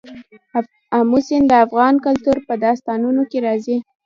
آمو 0.97 1.19
سیند 1.27 1.45
د 1.49 1.53
افغان 1.65 1.95
کلتور 2.05 2.37
په 2.47 2.53
داستانونو 2.65 3.21
کې 3.29 3.37
راځي. 3.45 3.77